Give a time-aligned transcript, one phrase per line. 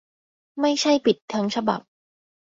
[0.61, 1.81] ไม่ใช่ปิดทั้งฉบับ